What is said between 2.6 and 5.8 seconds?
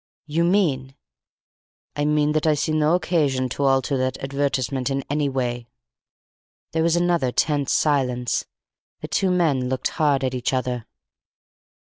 no occasion to alter that advertisement in any way."